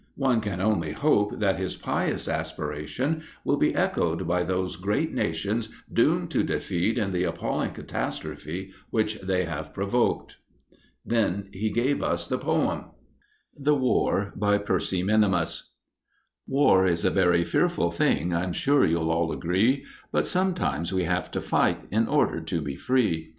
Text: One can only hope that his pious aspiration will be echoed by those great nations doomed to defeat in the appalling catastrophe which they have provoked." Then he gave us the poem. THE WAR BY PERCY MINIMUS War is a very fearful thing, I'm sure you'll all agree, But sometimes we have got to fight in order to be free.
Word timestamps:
One 0.17 0.41
can 0.41 0.59
only 0.59 0.93
hope 0.93 1.39
that 1.39 1.59
his 1.59 1.75
pious 1.75 2.27
aspiration 2.27 3.21
will 3.43 3.57
be 3.57 3.75
echoed 3.75 4.27
by 4.27 4.41
those 4.41 4.75
great 4.75 5.13
nations 5.13 5.69
doomed 5.93 6.31
to 6.31 6.41
defeat 6.41 6.97
in 6.97 7.11
the 7.11 7.23
appalling 7.23 7.69
catastrophe 7.73 8.71
which 8.89 9.21
they 9.21 9.45
have 9.45 9.75
provoked." 9.75 10.37
Then 11.05 11.49
he 11.53 11.69
gave 11.69 12.01
us 12.01 12.25
the 12.27 12.39
poem. 12.39 12.85
THE 13.55 13.75
WAR 13.75 14.33
BY 14.35 14.57
PERCY 14.57 15.03
MINIMUS 15.03 15.75
War 16.47 16.87
is 16.87 17.05
a 17.05 17.11
very 17.11 17.43
fearful 17.43 17.91
thing, 17.91 18.33
I'm 18.33 18.53
sure 18.53 18.83
you'll 18.83 19.11
all 19.11 19.31
agree, 19.31 19.85
But 20.11 20.25
sometimes 20.25 20.91
we 20.91 21.03
have 21.03 21.25
got 21.25 21.33
to 21.33 21.41
fight 21.41 21.81
in 21.91 22.07
order 22.07 22.41
to 22.41 22.59
be 22.59 22.75
free. 22.75 23.29